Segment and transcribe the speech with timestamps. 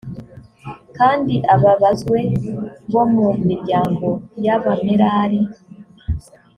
[0.97, 2.19] kandi ababazwe
[2.91, 4.07] bo mu miryango
[4.45, 5.41] y abamerari